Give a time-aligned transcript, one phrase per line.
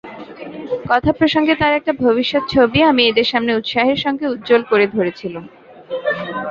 [0.89, 5.45] কথাপ্রসঙ্গে তার একটা ভবিষ্যৎ ছবি আমি এঁদের সামনে উৎসাহের সঙ্গে উজ্জ্বল করে ধরেছিলুম।